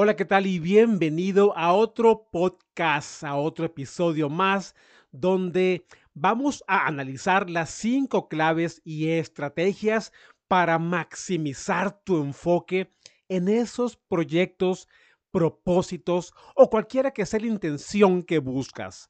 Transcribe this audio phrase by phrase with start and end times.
[0.00, 0.46] Hola, ¿qué tal?
[0.46, 4.76] Y bienvenido a otro podcast, a otro episodio más,
[5.10, 10.12] donde vamos a analizar las cinco claves y estrategias
[10.46, 12.92] para maximizar tu enfoque
[13.28, 14.86] en esos proyectos,
[15.32, 19.08] propósitos o cualquiera que sea la intención que buscas.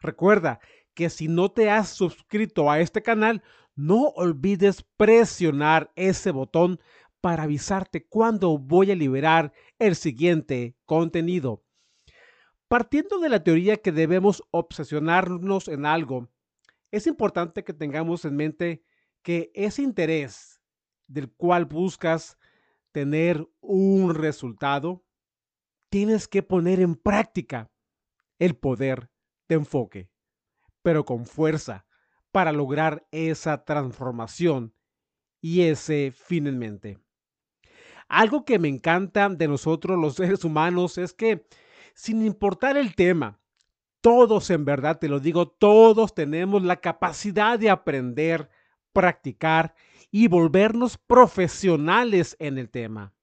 [0.00, 0.58] Recuerda
[0.94, 3.44] que si no te has suscrito a este canal,
[3.76, 6.80] no olvides presionar ese botón
[7.24, 9.54] para avisarte cuándo voy a liberar
[9.86, 11.64] el siguiente contenido.
[12.68, 16.30] Partiendo de la teoría que debemos obsesionarnos en algo,
[16.90, 18.84] es importante que tengamos en mente
[19.22, 20.60] que ese interés
[21.06, 22.38] del cual buscas
[22.92, 25.04] tener un resultado,
[25.90, 27.70] tienes que poner en práctica
[28.38, 29.10] el poder
[29.48, 30.10] de enfoque,
[30.82, 31.86] pero con fuerza
[32.32, 34.74] para lograr esa transformación
[35.40, 37.03] y ese fin en mente.
[38.08, 41.46] Algo que me encanta de nosotros los seres humanos es que
[41.94, 43.40] sin importar el tema,
[44.00, 48.50] todos en verdad, te lo digo, todos tenemos la capacidad de aprender,
[48.92, 49.74] practicar
[50.10, 53.14] y volvernos profesionales en el tema.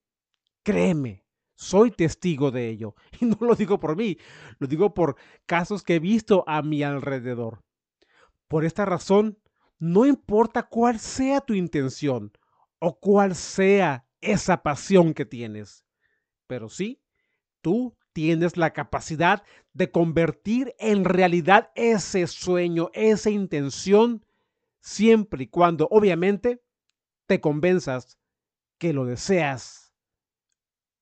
[0.64, 1.24] Créeme,
[1.56, 2.96] soy testigo de ello.
[3.22, 4.18] Y no lo digo por mí,
[4.58, 5.16] lo digo por
[5.46, 7.64] casos que he visto a mi alrededor.
[8.48, 9.38] Por esta razón,
[9.78, 12.32] no importa cuál sea tu intención
[12.80, 15.86] o cuál sea esa pasión que tienes.
[16.48, 17.02] Pero sí,
[17.62, 24.26] tú tienes la capacidad de convertir en realidad ese sueño, esa intención,
[24.80, 26.64] siempre y cuando, obviamente,
[27.28, 28.18] te convenzas
[28.78, 29.94] que lo deseas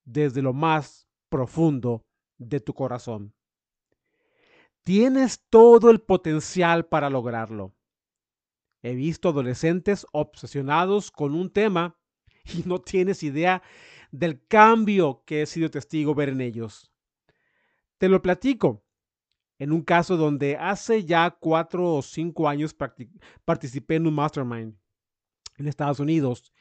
[0.04, 2.06] desde lo más profundo
[2.38, 3.34] de tu corazón.
[4.84, 7.76] Tienes todo el potencial para lograrlo.
[8.82, 11.99] He visto adolescentes obsesionados con un tema
[12.54, 13.62] y no tienes idea
[14.12, 16.92] del cambio que he sido testigo ver en ellos.
[17.98, 18.84] Te lo platico.
[19.60, 22.74] En un caso donde hace ya cuatro o cinco años
[23.44, 24.74] participé en un mastermind
[25.58, 26.54] en Estados Unidos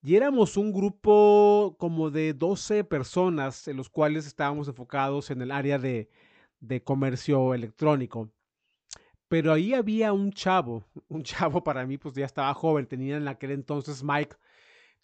[0.00, 5.50] y éramos un grupo como de 12 personas en los cuales estábamos enfocados en el
[5.50, 6.08] área de,
[6.60, 8.30] de comercio electrónico.
[9.26, 13.26] Pero ahí había un chavo, un chavo para mí pues ya estaba joven, tenía en
[13.26, 14.36] aquel entonces Mike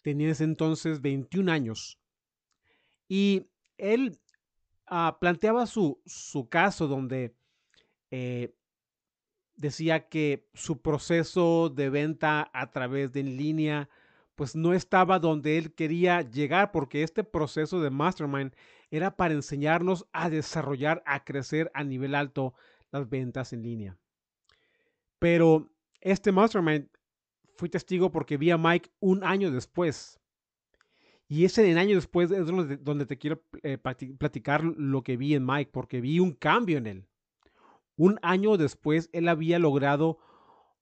[0.03, 1.97] tenía ese entonces 21 años.
[3.07, 3.47] Y
[3.77, 4.19] él
[4.85, 7.35] ah, planteaba su, su, caso donde
[8.11, 8.53] eh,
[9.55, 13.89] decía que su proceso de venta a través de en línea
[14.35, 18.53] pues no estaba donde él quería llegar porque este proceso de mastermind
[18.89, 22.53] era para enseñarnos a desarrollar, a crecer a nivel alto
[22.91, 23.97] las ventas en línea.
[25.19, 25.71] Pero
[26.01, 26.89] este mastermind
[27.55, 30.19] fui testigo porque vi a Mike un año después.
[31.27, 35.71] Y ese año después es donde, te quiero eh, platicar lo que vi en Mike,
[35.71, 37.07] porque vi un cambio en él.
[37.95, 40.19] Un año después, él había logrado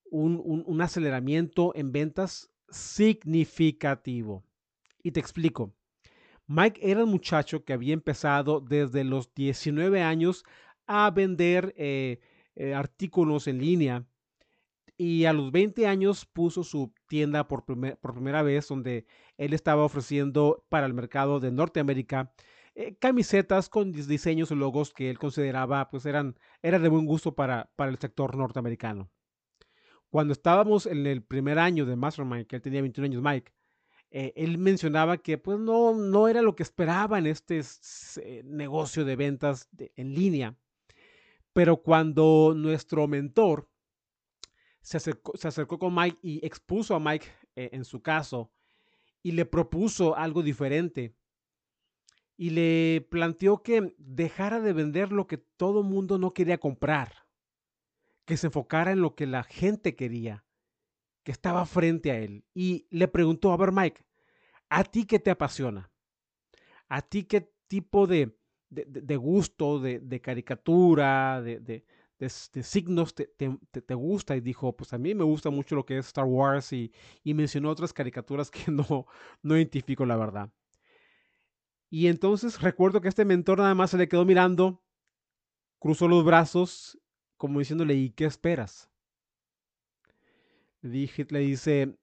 [0.09, 4.43] un, un aceleramiento en ventas significativo.
[5.03, 5.73] Y te explico.
[6.47, 10.43] Mike era un muchacho que había empezado desde los 19 años
[10.85, 12.19] a vender eh,
[12.55, 14.05] eh, artículos en línea
[15.01, 20.63] y a los 20 años puso su tienda por, primera vez donde él estaba ofreciendo
[20.69, 22.31] para el mercado de Norteamérica
[22.75, 27.33] eh, camisetas con diseños o logos que él consideraba pues eran, era de buen gusto
[27.33, 29.09] para, para el sector norteamericano.
[30.11, 33.51] Cuando estábamos en el primer año de Mastermind, que él tenía 21 años, Mike,
[34.11, 37.59] eh, él mencionaba que pues no, no era lo que esperaba en este
[38.17, 40.55] eh, negocio de ventas en línea.
[41.53, 43.70] Pero cuando nuestro mentor
[44.99, 48.51] se acercó, con Mike y expuso a Mike eh, en su caso
[49.23, 51.15] y le propuso algo diferente.
[52.37, 57.27] Y le planteó que dejara de vender lo que todo mundo no quería comprar,
[58.25, 60.43] que se enfocara en lo que la gente quería,
[61.23, 62.43] que estaba frente a él.
[62.53, 64.03] Y le preguntó, a ver Mike,
[64.69, 65.91] ¿a ti qué te apasiona?
[66.87, 68.35] ¿A ti qué tipo de,
[68.69, 71.85] de, gusto, de caricatura, de,
[72.29, 75.97] de, signos te, te, gusta y dijo, pues a mí me gusta mucho lo que
[75.97, 76.91] es Star Wars y,
[77.23, 79.07] y mencionó otras caricaturas que no,
[79.41, 80.51] no identifico la verdad.
[81.89, 84.81] Y entonces recuerdo que este mentor nada más se le quedó mirando
[85.81, 86.99] cruzó los brazos
[87.37, 88.91] como diciéndole, ¿y qué esperas?
[90.83, 91.97] Dije, le dice,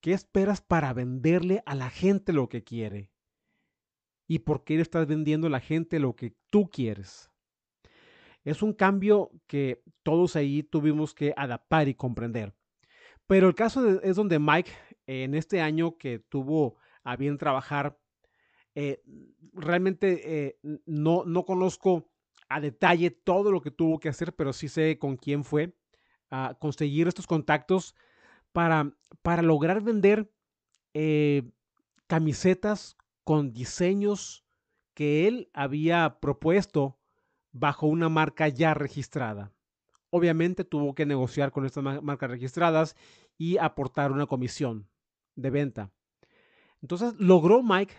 [0.00, 3.10] ¿qué esperas para venderle a la gente lo que quiere?
[4.28, 7.33] ¿Y por qué le estás vendiendo a la gente lo que tú quieres?
[8.44, 12.54] Es un cambio que todos ahí tuvimos que adaptar y comprender.
[13.26, 14.70] Pero el caso es donde Mike,
[15.06, 17.98] en este año que tuvo a bien trabajar,
[18.74, 19.02] eh,
[19.52, 22.10] realmente eh, no, no conozco
[22.48, 25.74] a detalle todo lo que tuvo que hacer, pero sí sé con quién fue
[26.30, 27.94] a conseguir estos contactos
[28.52, 28.92] para,
[29.22, 30.30] para lograr vender
[30.92, 31.50] eh,
[32.06, 34.44] camisetas con diseños
[34.94, 36.98] que él había propuesto
[37.54, 39.52] bajo una marca ya registrada.
[40.10, 42.96] Obviamente tuvo que negociar con estas marcas registradas
[43.38, 44.88] y aportar una comisión
[45.36, 45.90] de venta.
[46.82, 47.94] Entonces logró Mike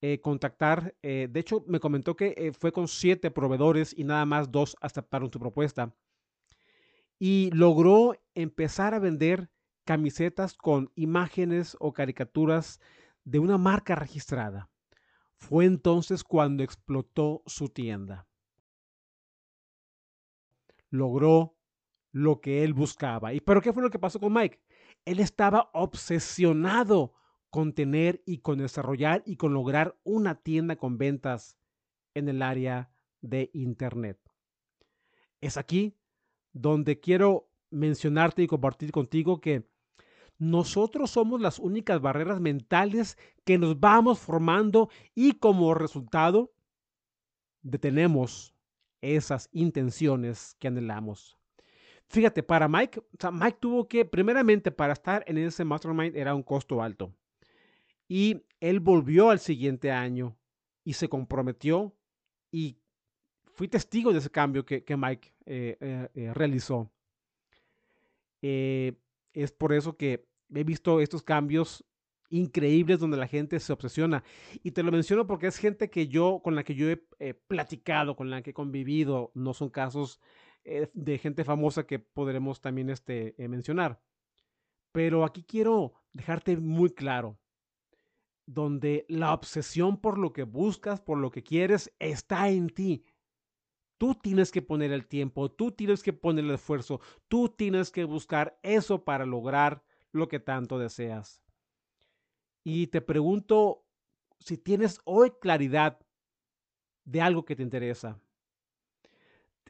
[0.00, 4.24] eh, contactar, eh, de hecho me comentó que eh, fue con siete proveedores y nada
[4.24, 5.94] más dos aceptaron su propuesta.
[7.18, 9.50] Y logró empezar a vender
[9.84, 12.80] camisetas con imágenes o caricaturas
[13.24, 14.70] de una marca registrada.
[15.36, 18.27] Fue entonces cuando explotó su tienda.
[20.90, 21.56] Logró
[22.12, 23.32] lo que él buscaba.
[23.32, 24.60] ¿Y pero qué fue lo que pasó con Mike?
[25.04, 27.14] Él estaba obsesionado
[27.50, 31.56] con tener y con desarrollar y con lograr una tienda con ventas
[32.14, 32.90] en el área
[33.20, 34.18] de Internet.
[35.40, 35.96] Es aquí
[36.52, 39.68] donde quiero mencionarte y compartir contigo que
[40.38, 46.52] nosotros somos las únicas barreras mentales que nos vamos formando y como resultado
[47.62, 48.54] detenemos
[49.00, 51.38] esas intenciones que anhelamos.
[52.08, 53.02] Fíjate, para Mike,
[53.32, 57.14] Mike tuvo que, primeramente, para estar en ese mastermind era un costo alto.
[58.08, 60.36] Y él volvió al siguiente año
[60.84, 61.94] y se comprometió
[62.50, 62.78] y
[63.44, 66.90] fui testigo de ese cambio que, Mike eh, eh, eh, realizó.
[68.40, 71.84] es por eso que he visto estos cambios
[72.30, 74.24] increíbles donde la gente se obsesiona.
[74.62, 78.16] Y te lo menciono porque es gente que yo, con la que yo he platicado,
[78.16, 80.20] con la que he convivido, no son casos
[80.64, 84.00] de gente famosa que podremos también este, mencionar.
[84.92, 87.38] Pero aquí quiero dejarte muy claro,
[88.46, 93.04] donde la obsesión por lo que buscas, por lo que quieres, está en ti.
[93.98, 98.04] Tú tienes que poner el tiempo, tú tienes que poner el esfuerzo, tú tienes que
[98.04, 99.82] buscar eso para lograr
[100.12, 101.42] lo que tanto deseas.
[102.70, 103.82] Y te pregunto
[104.38, 105.98] si tienes hoy claridad
[107.06, 108.20] de algo que te interesa.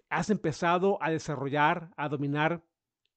[0.09, 2.61] ¿Has empezado a desarrollar, a dominar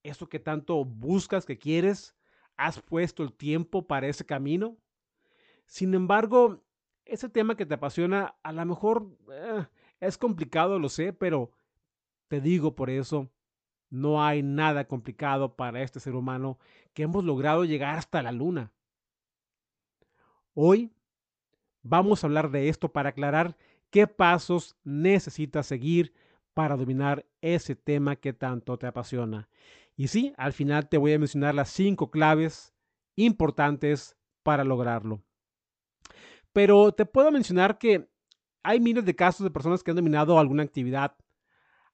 [0.04, 2.14] eso que tanto buscas, que quieres?
[2.56, 4.76] ¿Has puesto el tiempo para ese camino?
[5.66, 6.62] Sin embargo,
[7.04, 9.66] ese tema que te apasiona, a lo mejor eh,
[9.98, 11.50] es complicado, lo sé, pero
[12.28, 13.32] te digo por eso,
[13.90, 16.60] no hay nada complicado para este ser humano
[16.94, 18.72] que hemos logrado llegar hasta la luna.
[20.54, 20.92] Hoy
[21.82, 23.56] vamos a hablar de esto para aclarar
[23.90, 26.12] qué pasos necesitas seguir
[26.52, 29.48] para dominar ese tema que tanto te apasiona.
[29.96, 32.74] Y sí, al final te voy a mencionar las cinco claves
[33.16, 35.22] importantes para lograrlo.
[36.52, 38.10] Pero te puedo mencionar que
[38.62, 41.16] hay miles de casos de personas que han dominado alguna actividad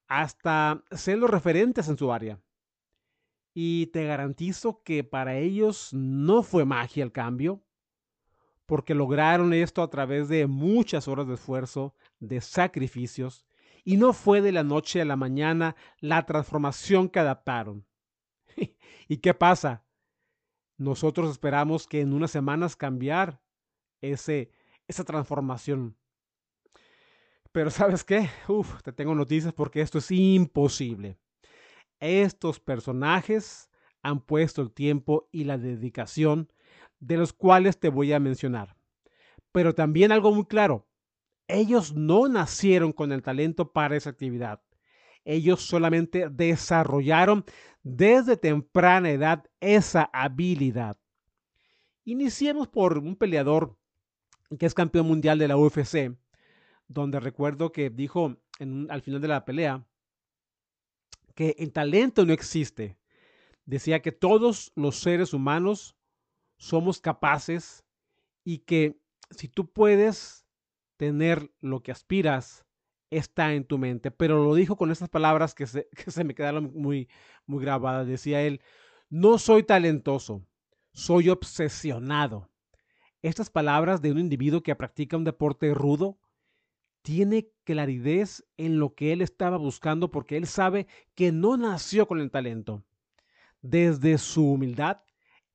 [0.09, 2.41] hasta ser los referentes en su área.
[3.55, 7.63] Y te garantizo que para ellos no fue magia el cambio,
[8.69, 13.47] porque lograron esto a través de muchas horas de esfuerzo, de sacrificios,
[13.83, 17.87] y no fue de la noche a la mañana la transformación que adaptaron.
[19.09, 19.87] ¿Y qué pasa?
[20.77, 23.41] Nosotros esperamos que en unas semanas cambiar
[24.03, 24.51] ese,
[24.87, 25.97] esa transformación.
[27.53, 28.29] Pero sabes qué?
[28.49, 31.17] Uf, te tengo noticias porque esto es imposible.
[32.01, 33.71] Estos personajes
[34.03, 36.53] han puesto el tiempo y la dedicación
[37.01, 38.77] de los cuales te voy a mencionar.
[39.53, 40.87] Pero también algo muy claro,
[41.49, 44.63] ellos no nacieron con el talento para esa actividad.
[45.25, 47.45] Ellos solamente desarrollaron
[47.83, 50.99] desde temprana edad esa habilidad.
[52.05, 53.77] Iniciemos por un peleador
[54.59, 56.17] que es campeón mundial de la UFC,
[56.87, 58.39] donde recuerdo que dijo
[58.89, 59.87] al final de la pelea
[61.35, 62.99] que el talento no existe.
[63.67, 65.98] Decía que todos los seres humanos
[66.59, 67.85] somos capaces
[68.45, 69.01] y que
[69.31, 70.45] si tú puedes
[70.97, 72.67] tener lo que aspiras,
[73.11, 74.11] está en tu mente.
[74.11, 77.09] Pero lo dijo con estas palabras que se, que se me quedaron muy,
[77.47, 78.07] muy grabadas.
[78.07, 78.61] Decía él,
[79.09, 80.45] no soy talentoso,
[80.93, 82.51] soy obsesionado.
[83.23, 86.19] Estas palabras de un individuo que practica un deporte rudo
[87.03, 92.21] tiene claridad en lo que él estaba buscando porque él sabe que no nació con
[92.21, 92.85] el talento.
[93.61, 95.01] Desde su humildad,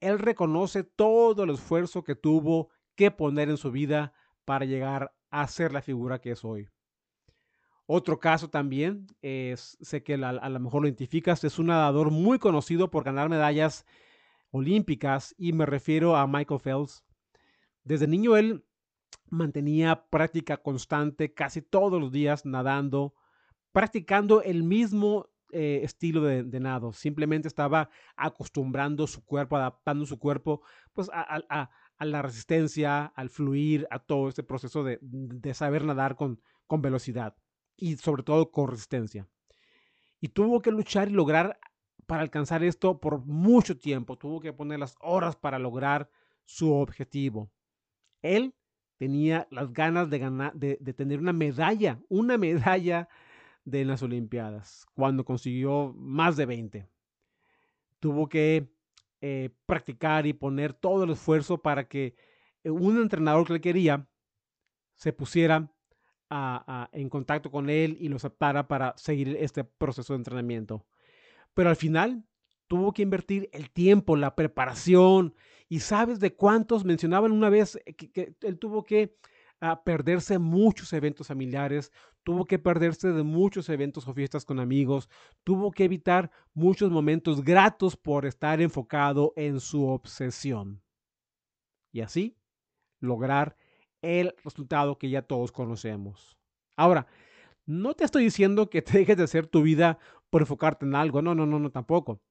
[0.03, 4.13] él reconoce todo el esfuerzo que tuvo que poner en su vida
[4.45, 6.67] para llegar a ser la figura que es hoy.
[7.85, 12.39] Otro caso también, es, sé que a, lo mejor lo identificas, es un nadador muy
[12.39, 13.85] conocido por ganar medallas
[14.51, 17.03] olímpicas y me refiero a Michael Phelps.
[17.83, 18.65] Desde niño él
[19.29, 23.15] mantenía práctica constante casi todos los días nadando,
[23.71, 26.93] practicando el mismo eh, estilo de, nado.
[26.93, 30.61] Simplemente estaba acostumbrando su cuerpo, adaptando su cuerpo
[30.93, 31.69] pues, a,
[31.99, 34.99] la resistencia, al fluir, a todo este proceso de,
[35.53, 37.35] saber nadar con, con velocidad
[37.77, 39.27] y sobre todo con resistencia.
[40.19, 41.59] Y tuvo que luchar y lograr
[42.05, 44.17] para alcanzar esto por mucho tiempo.
[44.17, 46.09] Tuvo que poner las horas para lograr
[46.45, 47.51] su objetivo.
[48.21, 48.53] Él
[48.97, 53.09] tenía las ganas de ganar, de, tener una medalla, una medalla
[53.65, 56.87] de las Olimpiadas, cuando consiguió más de 20.
[57.99, 58.67] Tuvo que
[59.21, 62.15] eh, practicar y poner todo el esfuerzo para que
[62.63, 64.07] eh, un entrenador que le quería
[64.95, 65.71] se pusiera
[66.93, 70.83] en contacto con él y lo aceptara para seguir este proceso de entrenamiento.
[71.53, 72.25] Pero al final
[72.67, 75.35] tuvo que invertir el tiempo, la preparación,
[75.69, 79.15] y sabes de cuántos mencionaban una vez eh, que, él tuvo que
[79.83, 81.91] perderse muchos eventos familiares,
[82.23, 85.09] tuvo que perderse de muchos eventos o fiestas con amigos,
[85.43, 90.81] tuvo que evitar muchos momentos gratos por estar enfocado en su obsesión.
[91.91, 92.37] Y así
[92.99, 93.55] lograr
[94.01, 96.37] el resultado que ya todos conocemos.
[96.75, 97.07] Ahora,
[97.65, 99.97] no te estoy diciendo que te dejes de hacer tu vida
[100.29, 102.21] por enfocarte en algo, no, no, no, no, tampoco.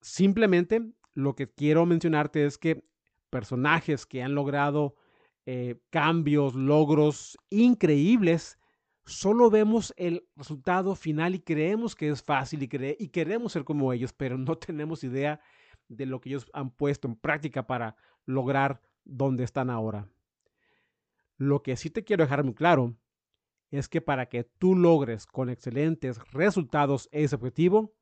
[0.00, 0.82] Simplemente
[1.14, 2.84] lo que quiero mencionarte es que
[3.30, 4.96] personajes que han logrado
[5.46, 8.58] eh, cambios, logros increíbles,
[9.04, 12.68] solo vemos el resultado final y creemos que es fácil y,
[12.98, 15.40] y queremos ser como ellos, pero no tenemos idea
[15.88, 20.08] de lo que ellos han puesto en práctica para lograr donde están ahora.
[21.36, 22.94] Lo que sí te quiero dejar muy claro
[23.70, 27.94] es que para que tú logres con excelentes resultados ese objetivo,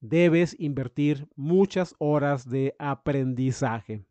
[0.00, 4.04] debes invertir muchas horas de aprendizaje.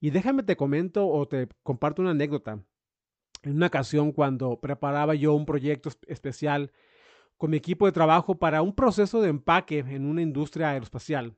[0.00, 2.62] Y déjame te comento o te comparto una anécdota.
[3.42, 6.72] En una ocasión cuando preparaba yo un proyecto especial
[7.36, 11.36] con mi equipo de trabajo para un proceso de empaque en una industria aeroespacial.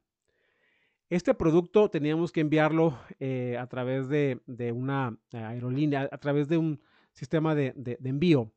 [1.11, 4.41] Este producto teníamos que enviarlo eh, a través de,
[4.73, 6.81] una aerolínea, a través de un
[7.13, 8.53] sistema de envío.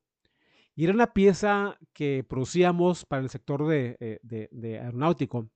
[0.75, 5.49] Y era una pieza que producíamos para el sector de, eh, aeronáutico.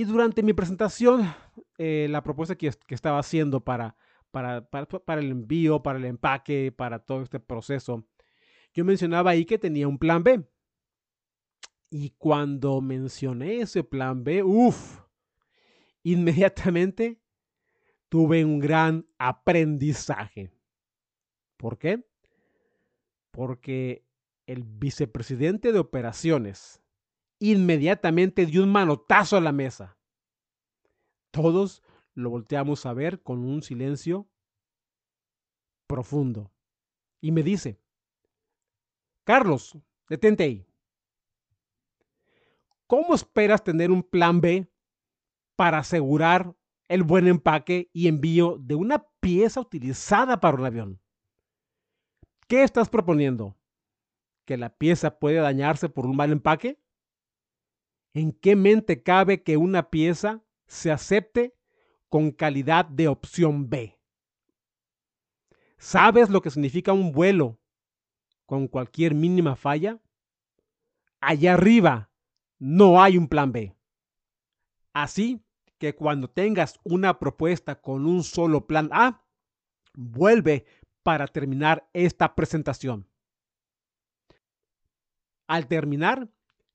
[0.00, 1.30] Y durante mi presentación,
[1.76, 3.94] eh, la propuesta que, estaba haciendo para,
[4.30, 8.06] para, el envío, para el empaque, para todo este proceso,
[8.72, 10.42] yo mencionaba ahí que tenía un plan B.
[11.90, 15.02] Y cuando mencioné ese plan B, uff,
[16.02, 17.20] inmediatamente
[18.08, 20.50] tuve un gran aprendizaje.
[21.58, 22.08] ¿Por qué?
[23.30, 24.06] Porque
[24.46, 26.79] el vicepresidente de operaciones
[27.40, 29.98] inmediatamente dio un manotazo a la mesa.
[31.32, 31.82] Todos
[32.14, 34.28] lo volteamos a ver con un silencio
[35.88, 36.52] profundo.
[37.20, 37.80] Y me dice,
[39.24, 39.76] Carlos,
[40.08, 40.66] detente ahí.
[42.86, 44.68] ¿Cómo esperas tener un plan B
[45.56, 46.54] para asegurar
[46.88, 51.00] el buen empaque y envío de una pieza utilizada para un avión?
[52.46, 53.56] ¿Qué estás proponiendo?
[54.50, 56.79] que la pieza puede dañarse por un mal empaque?
[58.12, 61.56] ¿En qué mente cabe que una pieza se acepte
[62.08, 63.98] con calidad de opción B?
[65.78, 67.58] ¿Sabes lo que significa un vuelo
[68.46, 70.00] con cualquier mínima falla?
[71.20, 72.10] Allá arriba
[72.58, 73.74] no hay un plan B.
[74.92, 75.44] Así
[75.78, 79.24] que cuando tengas una propuesta con un solo plan A,
[79.94, 80.66] vuelve
[81.02, 83.08] para terminar esta presentación.
[85.46, 86.28] Al terminar,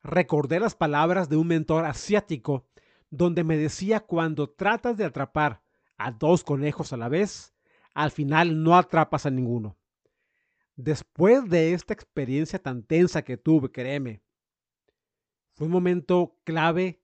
[0.05, 2.65] recordé las palabras de un mentor asiático
[3.09, 5.62] donde me decía cuando tratas de atrapar
[5.97, 7.53] a dos conejos a la vez,
[7.93, 9.77] al final no atrapas a ninguno.
[10.75, 14.21] Después de esta experiencia tan tensa que tuve, créeme,
[15.53, 17.01] fue un momento clave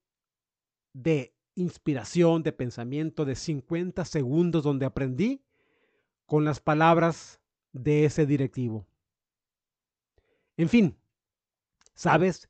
[0.94, 5.46] de inspiración, de pensamiento, de 50 segundos donde aprendí
[6.26, 7.40] con las palabras
[7.72, 8.86] de ese directivo.
[10.58, 10.98] En fin,
[12.02, 12.50] ¿Sabes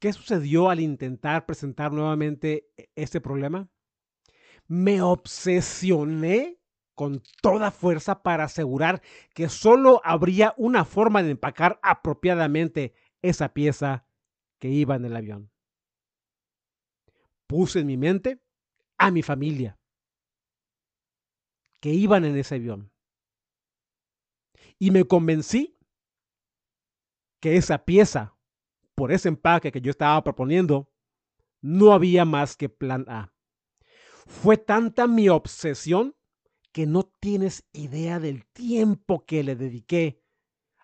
[0.00, 3.68] qué sucedió al intentar presentar nuevamente e-, este problema?
[4.66, 6.58] Me obsesioné
[6.94, 9.00] con toda fuerza para asegurar
[9.34, 14.04] que solo habría una forma de empacar apropiadamente esa pieza
[14.58, 15.50] que iba en el avión.
[17.46, 18.42] Puse en mi mente
[18.98, 19.78] a mi familia
[21.80, 22.92] que iban en ese avión.
[24.78, 25.78] Y me convencí
[27.40, 28.36] que esa pieza,
[29.00, 30.92] por ese empaque que yo estaba proponiendo,
[31.62, 33.32] no había más que plan A.
[34.26, 36.14] Fue tanta mi obsesión
[36.70, 40.22] que no tienes idea del tiempo que le dediqué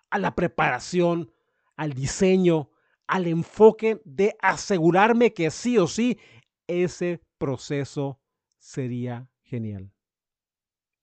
[0.09, 1.31] a la preparación,
[1.75, 2.71] al diseño,
[3.05, 6.17] al enfoque de asegurarme que sí o sí
[6.65, 8.19] ese proceso
[8.57, 9.93] sería genial.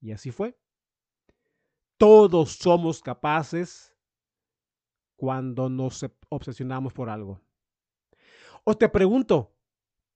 [0.00, 0.58] Y así fue.
[1.96, 3.93] Todos somos capaces
[5.16, 7.40] cuando nos obsesionamos por algo.
[8.64, 9.54] O te pregunto,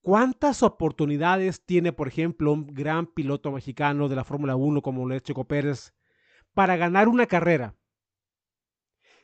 [0.01, 5.21] ¿cuántas oportunidades tiene, por ejemplo, un gran piloto mexicano de la Fórmula 1 como Luis
[5.21, 5.93] Checo Pérez
[6.53, 7.75] para ganar una carrera?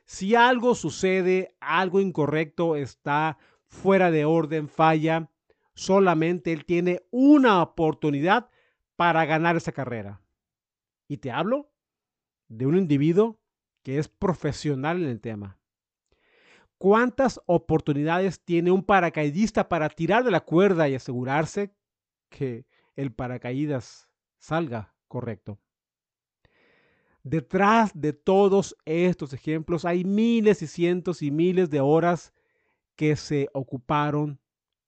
[0.05, 5.32] Si algo sucede, algo incorrecto está fuera de orden, falla,
[5.74, 8.50] solamente él tiene una oportunidad
[8.96, 10.22] para ganar esa carrera.
[11.08, 11.72] Y te hablo
[12.48, 13.39] de un individuo
[13.84, 15.60] que es profesional en el tema.
[16.77, 21.74] ¿Cuántas oportunidades tiene un paracaidista para tirar de la cuerda y asegurarse
[22.29, 22.65] que
[22.96, 25.58] el paracaídas salga correcto?
[27.24, 32.34] Detrás de todos estos ejemplos hay miles y cientos y miles de horas
[32.96, 34.39] que se ocuparon,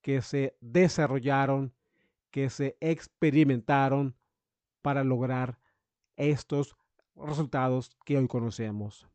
[0.02, 1.74] que se desarrollaron,
[2.30, 4.14] que se experimentaron
[4.82, 5.58] para lograr
[6.16, 6.76] estos
[7.16, 9.08] resultados que hoy conocemos.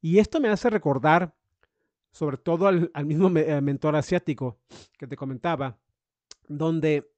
[0.00, 1.34] Y esto me hace recordar
[2.16, 4.58] sobre todo al, mismo eh, mentor asiático
[4.96, 5.78] que te comentaba,
[6.48, 7.12] donde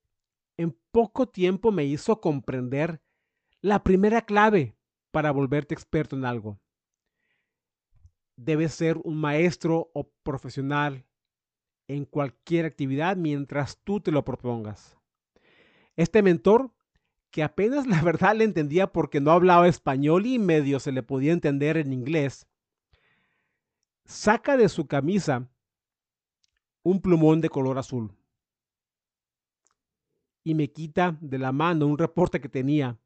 [0.56, 3.00] en poco tiempo me hizo comprender
[3.60, 4.74] la primera clave
[5.12, 6.58] para volverte experto en algo.
[8.34, 11.06] Debes ser un maestro o profesional
[11.86, 14.98] en cualquier actividad mientras tú te lo propongas.
[15.94, 16.72] Este mentor,
[17.30, 21.32] que apenas la verdad le entendía porque no hablaba español y medio se le podía
[21.32, 22.47] entender en inglés,
[24.09, 25.51] saca de su camisa
[26.83, 28.16] un plumón de color azul
[30.42, 32.99] y me quita de la mano un reporte que tenía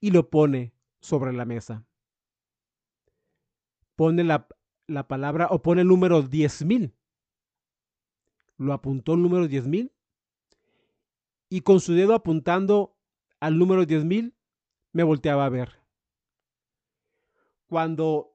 [0.00, 1.84] y lo pone sobre la mesa.
[3.94, 4.48] Pone la,
[4.86, 6.94] la palabra o pone el número 10.000.
[8.56, 9.92] Lo apuntó el número 10.000
[11.50, 12.96] y con su dedo apuntando
[13.38, 14.32] al número 10.000
[14.92, 15.82] me volteaba a ver.
[17.66, 18.31] Cuando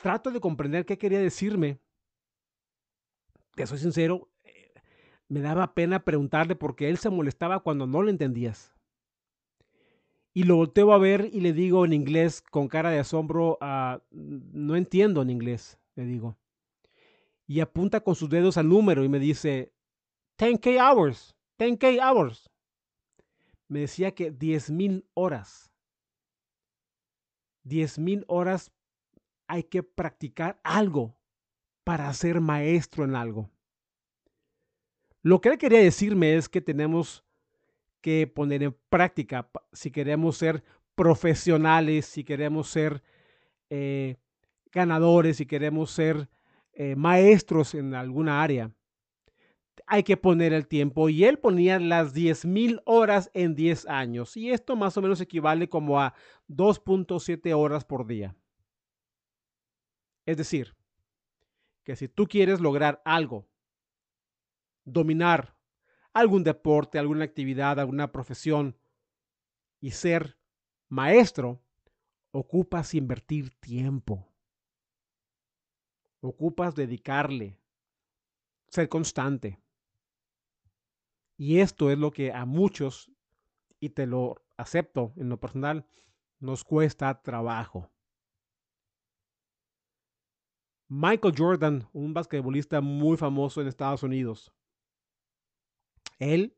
[0.00, 1.78] trato de comprender qué quería decirme.
[3.54, 4.72] Te soy sincero, eh,
[5.28, 8.72] me daba pena preguntarle porque él se molestaba cuando no lo entendías.
[10.32, 14.00] Y lo volteo a ver y le digo en inglés con cara de asombro, ah,
[14.10, 16.36] no entiendo en inglés, le digo.
[17.46, 19.72] Y apunta con sus dedos al número y me dice,
[20.38, 22.48] 10K hours, 10K hours.
[23.66, 25.72] Me decía que 10.000 horas.
[27.64, 28.72] 10.000 horas
[29.50, 31.16] hay que practicar algo
[31.82, 33.50] para ser maestro en algo.
[35.22, 37.24] Lo que él quería decirme es que tenemos
[38.00, 40.62] que poner en práctica si queremos ser
[40.94, 43.02] profesionales, si queremos ser
[43.70, 44.18] eh,
[44.70, 46.28] ganadores, si queremos ser
[46.72, 48.70] eh, maestros en alguna área.
[49.84, 54.52] Hay que poner el tiempo y él ponía las 10.000 horas en 10 años y
[54.52, 56.14] esto más o menos equivale como a
[56.48, 58.36] 2.7 horas por día.
[60.26, 60.76] Es decir,
[61.84, 63.48] que si tú quieres lograr algo,
[64.84, 65.56] dominar
[66.12, 68.76] algún deporte, alguna actividad, alguna profesión
[69.80, 70.38] y ser
[70.88, 71.62] maestro,
[72.32, 74.28] ocupas invertir tiempo.
[76.20, 77.58] Ocupas dedicarle,
[78.68, 79.58] ser constante.
[81.36, 83.10] Y esto es lo que a muchos,
[83.78, 85.86] y te lo acepto en lo personal,
[86.38, 87.90] nos cuesta trabajo.
[90.90, 94.52] Michael Jordan, un basquetbolista muy famoso en Estados Unidos.
[96.18, 96.52] Él,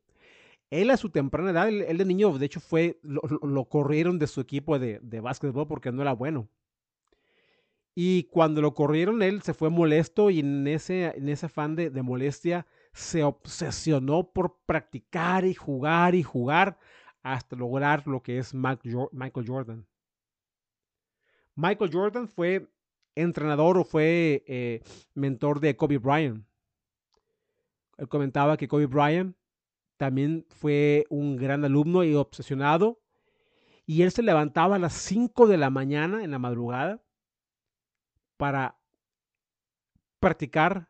[0.71, 4.41] él a su temprana edad, él, de niño, de hecho, fue, lo, corrieron de su
[4.41, 6.49] equipo de, de básquetbol porque no era bueno.
[7.93, 11.91] Y cuando lo corrieron, él se fue molesto y en ese, en ese afán de,
[11.91, 16.79] de molestia se obsesionó por practicar y jugar y jugar
[17.21, 19.85] hasta lograr lo que es Michael Jordan.
[21.53, 22.67] Michael Jordan fue
[23.15, 24.81] entrenador o fue eh,
[25.13, 26.45] mentor de Kobe Bryant.
[27.97, 29.35] Él comentaba que Kobe Bryant
[29.97, 32.99] también fue un gran alumno y obsesionado
[33.85, 37.03] Y él se levantaba a las 5 de la mañana en la madrugada
[38.37, 38.77] para
[40.19, 40.89] practicar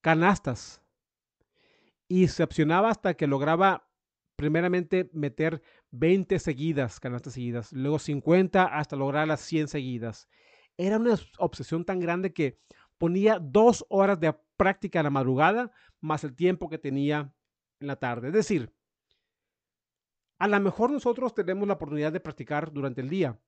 [0.00, 0.82] canastas.
[2.08, 3.88] Y se opcionaba hasta que lograba
[4.36, 10.28] primeramente meter 20 seguidas, canastas seguidas, luego 50 hasta lograr las 100 seguidas.
[10.76, 12.60] Era una obsesión tan grande que
[12.98, 17.34] ponía dos horas de práctica en la madrugada más el tiempo que tenía
[17.80, 18.28] en la tarde.
[18.28, 18.72] Es decir,
[20.38, 23.40] a lo mejor nosotros tenemos la oportunidad de practicar durante el día,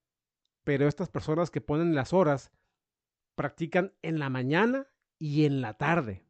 [0.65, 2.53] pero estas personas que ponen las horas
[3.35, 4.87] practican en la mañana
[5.19, 6.25] y en la tarde.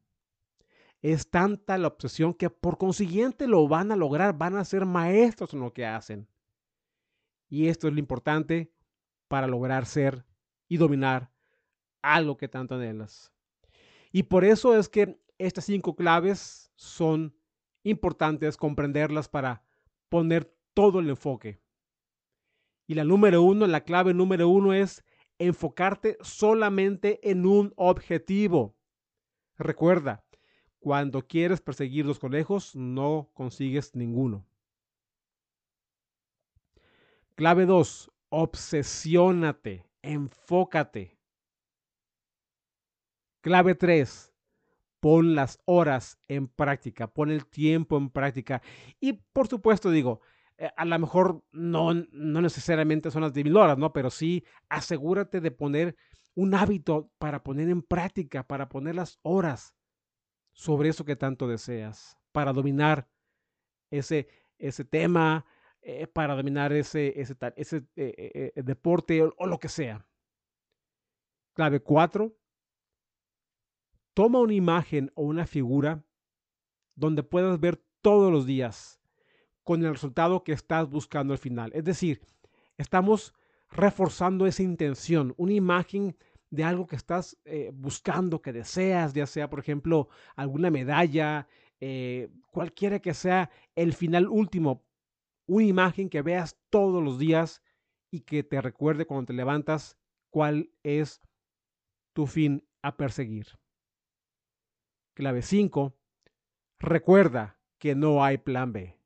[1.02, 5.52] Es tanta la obsesión que por consiguiente lo van a lograr, van a ser maestros
[5.52, 6.28] en lo que hacen.
[7.48, 8.72] Y esto es lo importante
[9.28, 10.24] para lograr ser
[10.74, 11.30] y dominar
[12.02, 13.32] algo que tanto anhelas.
[14.10, 17.37] Y por eso es que estas cinco claves son
[17.84, 19.62] importantes comprenderlas para
[20.08, 21.60] poner todo el enfoque.
[22.88, 25.04] Y la número uno, la clave número uno es
[25.38, 28.76] enfocarte solamente en un objetivo.
[29.56, 30.24] Recuerda,
[30.80, 34.44] cuando quieres perseguir los conejos, no consigues ninguno.
[37.37, 38.10] Clave 2.
[38.28, 41.19] Obsesiónate, enfócate.
[43.40, 44.33] Clave 3.
[45.01, 48.62] Pon las horas en práctica, pon el tiempo en práctica.
[49.01, 50.21] Y por supuesto digo,
[50.57, 53.93] eh, a lo mejor no, no necesariamente son las de mil horas, ¿no?
[53.93, 55.97] Pero sí asegúrate de poner
[56.35, 59.75] un hábito para poner en práctica, para poner las horas
[60.53, 63.09] sobre eso que tanto deseas, para dominar
[63.90, 65.45] ese, ese tema,
[65.87, 70.07] eh, para dominar ese, ese, ese eh, eh, deporte o, lo que sea.
[71.53, 72.35] Clave 4.
[74.14, 76.03] Toma una imagen o una figura
[76.94, 78.99] donde puedas ver todos los días
[79.62, 81.70] con el resultado que estás buscando al final.
[81.75, 82.23] Es decir,
[82.79, 83.35] estamos
[83.68, 86.16] reforzando esa intención, una imagen
[86.49, 87.37] de algo que estás
[87.75, 91.49] buscando, que deseas, ya sea, por ejemplo, alguna medalla,
[92.51, 94.84] cualquiera que sea el final último,
[95.46, 97.62] una imagen que veas todos los días
[98.11, 99.98] y que te recuerde cuando te levantas
[100.30, 101.20] cuál es
[102.12, 103.59] tu fin a perseguir.
[105.14, 105.94] Clave 5.
[106.78, 108.98] Recuerda que no hay plan B.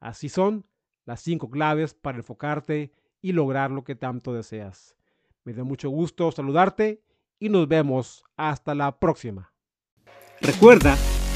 [0.00, 0.66] Así son
[1.04, 4.94] las cinco claves para enfocarte y lograr lo que tanto deseas.
[5.44, 7.02] Me da mucho gusto saludarte
[7.38, 9.52] y nos vemos hasta la próxima.
[10.40, 10.96] Recuerda